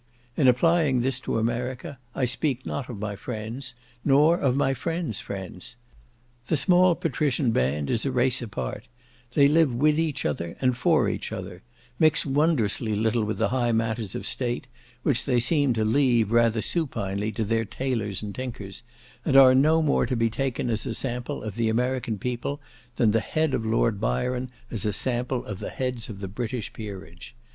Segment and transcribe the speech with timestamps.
[0.35, 5.19] In applying this to America, I speak not of my friends, nor of my friends'
[5.19, 5.75] friends.
[6.47, 8.87] The small patrician band is a race apart;
[9.35, 11.61] they live with each other, and for each other;
[11.99, 14.65] mix wondrously little with the high matters of state,
[15.03, 18.81] which they seem to leave rather supinely to their tailors and tinkers,
[19.23, 22.59] and are no more to be taken as a sample of the American people,
[22.95, 26.73] than the head of Lord Byron as a sample of the heads of the British
[26.73, 27.35] peerage.